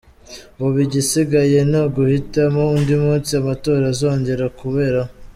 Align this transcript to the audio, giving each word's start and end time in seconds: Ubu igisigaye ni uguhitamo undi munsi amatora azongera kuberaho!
Ubu 0.63 0.77
igisigaye 0.85 1.57
ni 1.71 1.77
uguhitamo 1.83 2.61
undi 2.77 2.93
munsi 3.03 3.29
amatora 3.41 3.83
azongera 3.93 4.45
kuberaho! 4.59 5.11